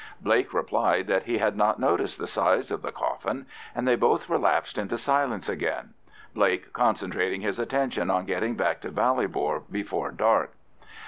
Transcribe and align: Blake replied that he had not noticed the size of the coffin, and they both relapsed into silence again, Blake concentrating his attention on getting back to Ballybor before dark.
Blake 0.19 0.51
replied 0.51 1.05
that 1.05 1.25
he 1.25 1.37
had 1.37 1.55
not 1.55 1.77
noticed 1.77 2.17
the 2.17 2.25
size 2.25 2.71
of 2.71 2.81
the 2.81 2.91
coffin, 2.91 3.45
and 3.75 3.87
they 3.87 3.95
both 3.95 4.27
relapsed 4.31 4.79
into 4.79 4.97
silence 4.97 5.47
again, 5.47 5.93
Blake 6.33 6.73
concentrating 6.73 7.41
his 7.41 7.59
attention 7.59 8.09
on 8.09 8.25
getting 8.25 8.55
back 8.55 8.81
to 8.81 8.89
Ballybor 8.91 9.61
before 9.69 10.09
dark. 10.09 10.55